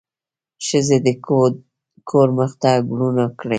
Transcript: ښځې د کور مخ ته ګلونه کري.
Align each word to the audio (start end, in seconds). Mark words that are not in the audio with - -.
ښځې 0.67 0.97
د 1.05 1.07
کور 2.09 2.27
مخ 2.37 2.51
ته 2.61 2.71
ګلونه 2.89 3.25
کري. 3.37 3.49